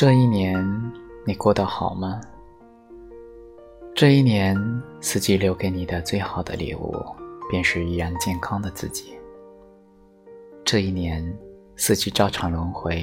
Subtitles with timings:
[0.00, 0.56] 这一年
[1.26, 2.22] 你过得好吗？
[3.94, 4.56] 这一年
[5.02, 7.04] 四季留给你的最好的礼物，
[7.50, 9.12] 便是依然健康的自己。
[10.64, 11.22] 这一年
[11.76, 13.02] 四季照常轮回，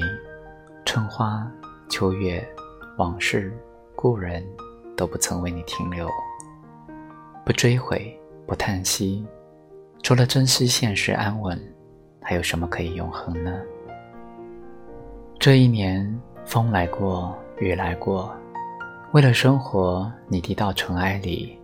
[0.88, 1.48] 春花、
[1.88, 2.44] 秋月、
[2.98, 3.56] 往事、
[3.96, 4.44] 故人，
[4.96, 6.10] 都不曾为你停留。
[7.46, 9.24] 不追悔，不叹息，
[10.02, 11.62] 除了珍惜现实安稳，
[12.24, 13.62] 还有什么可以永恒呢？
[15.38, 16.20] 这一年。
[16.48, 18.34] 风来过，雨来过，
[19.12, 21.60] 为了生活，你低到尘埃里，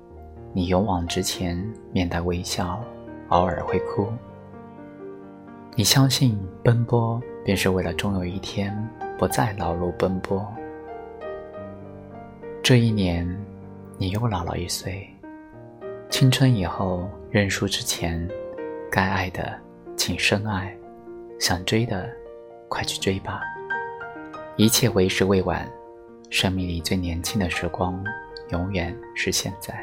[0.51, 1.57] 你勇往直前，
[1.93, 2.83] 面带微笑，
[3.29, 4.11] 偶尔会哭。
[5.73, 8.77] 你相信奔波便是为了终有一天
[9.17, 10.45] 不再劳碌奔波。
[12.61, 13.25] 这一年，
[13.97, 15.07] 你又老了一岁，
[16.09, 18.29] 青春以后，认输之前，
[18.91, 19.57] 该爱的
[19.95, 20.75] 请深爱，
[21.39, 22.09] 想追的
[22.67, 23.41] 快去追吧。
[24.55, 25.67] 一切为时未晚，
[26.30, 28.03] 生命里最年轻的时光，
[28.50, 29.73] 永远是现在。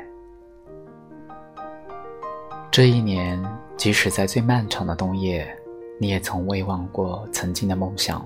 [2.70, 3.42] 这一年，
[3.76, 5.44] 即使在最漫长的冬夜，
[5.98, 8.24] 你也从未忘过曾经的梦想。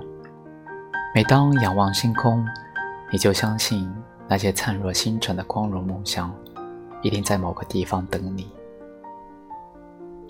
[1.14, 2.44] 每当仰望星空，
[3.10, 3.90] 你就相信
[4.28, 6.30] 那些灿若星辰的光荣梦想，
[7.00, 8.50] 一定在某个地方等你。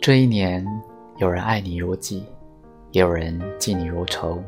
[0.01, 0.65] 这一年，
[1.17, 2.25] 有人爱你如己，
[2.93, 4.41] 也有人记你如仇。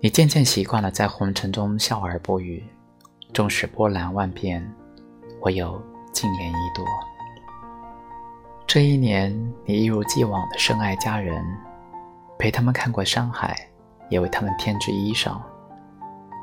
[0.00, 2.62] 你渐渐习惯了在红尘中笑而不语，
[3.34, 4.64] 纵使波澜万变，
[5.40, 5.82] 唯有
[6.12, 6.84] 静莲一朵。
[8.64, 11.44] 这一年，你一如既往的深爱家人，
[12.38, 13.56] 陪他们看过山海，
[14.08, 15.36] 也为他们添置衣裳。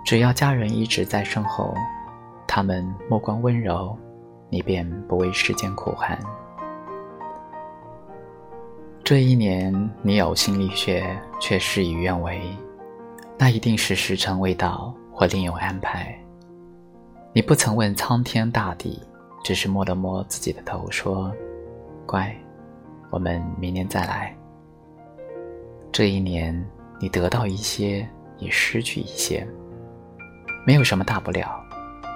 [0.03, 1.73] 只要家人一直在身后，
[2.45, 3.97] 他们目光温柔，
[4.49, 6.19] 你便不为世间苦寒。
[9.01, 12.41] 这一年，你呕心沥血，却事与愿违。
[13.37, 16.17] 那一定是时辰未到，或另有安排。
[17.33, 19.01] 你不曾问苍天大地，
[19.43, 21.31] 只是摸了摸自己的头，说
[22.07, 22.33] ：“乖，
[23.09, 24.33] 我们明年再来。”
[25.91, 26.65] 这一年，
[26.99, 28.07] 你得到一些，
[28.37, 29.45] 也失去一些，
[30.65, 31.61] 没有什么大不了。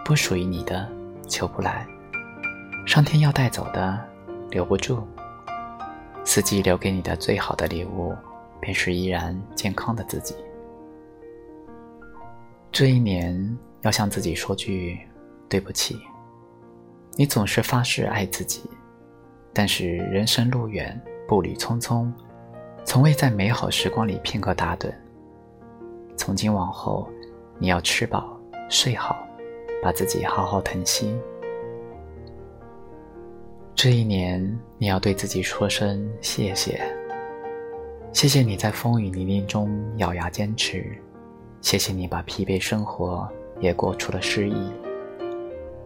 [0.06, 0.90] 不属于你的，
[1.28, 1.86] 求不来；
[2.88, 4.00] 上天要带走的，
[4.50, 5.06] 留不住。
[6.24, 8.16] 四季留给你的最好的礼物，
[8.60, 10.34] 便是依然健康的自己。
[12.72, 15.00] 这一年，要向自己说句
[15.50, 16.00] 对不起。
[17.16, 18.70] 你总是发誓爱自己，
[19.52, 22.10] 但是人生路远，步履匆匆，
[22.86, 24.94] 从未在美好时光里片刻打盹。
[26.16, 27.10] 从今往后，
[27.58, 29.18] 你要吃饱睡好，
[29.82, 31.18] 把自己好好疼惜。
[33.74, 36.80] 这一年，你要对自己说声谢谢，
[38.14, 40.96] 谢谢你在风雨泥泞中咬牙坚持。
[41.62, 44.72] 谢谢你把疲惫生活也过出了诗意。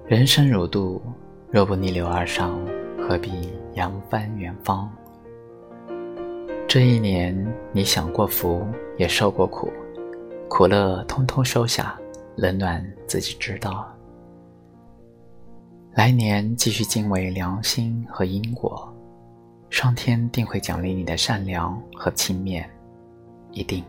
[0.05, 1.01] 人生如渡，
[1.49, 2.59] 若不逆流而上，
[2.99, 4.89] 何必扬帆远方？
[6.67, 7.35] 这一年，
[7.71, 8.65] 你享过福，
[8.97, 9.71] 也受过苦，
[10.49, 11.99] 苦乐通通收下，
[12.35, 13.87] 冷暖自己知道。
[15.93, 18.91] 来年继续敬畏良心和因果，
[19.69, 22.65] 上天定会奖励你的善良和勤勉，
[23.51, 23.83] 一定。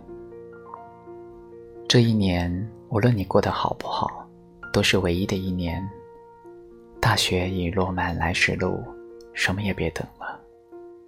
[1.95, 2.51] 这一年，
[2.89, 4.29] 无论你过得好不好，
[4.73, 5.89] 都是唯一的一年。
[7.01, 8.83] 大雪已落满来时路，
[9.33, 10.37] 什么也别等了，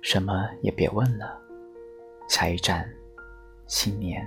[0.00, 1.36] 什么也别问了。
[2.28, 2.88] 下一站，
[3.66, 4.24] 新年。